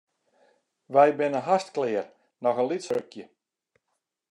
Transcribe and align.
Wy 0.93 1.09
binne 1.17 1.41
hast 1.47 1.69
klear, 1.75 2.05
noch 2.43 2.57
in 2.61 2.67
lyts 2.69 2.87
rukje. 2.95 3.25